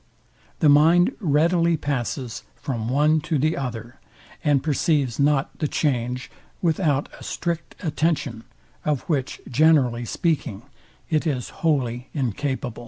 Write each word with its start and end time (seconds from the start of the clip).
The 0.61 0.67
mind 0.67 1.11
readily 1.19 1.77
passes 1.77 2.41
from 2.55 2.89
one 2.89 3.21
to 3.21 3.37
the 3.37 3.55
other, 3.55 3.99
and 4.43 4.63
perceives 4.63 5.19
not 5.19 5.55
the 5.59 5.67
change 5.67 6.31
without 6.59 7.07
a 7.19 7.23
strict 7.23 7.75
attention, 7.83 8.43
of 8.83 9.01
which, 9.01 9.39
generally 9.47 10.05
speaking, 10.05 10.63
it 11.11 11.27
is 11.27 11.49
wholly 11.61 12.07
incapable. 12.15 12.79